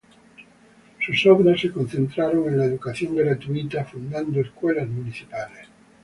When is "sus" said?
1.05-1.27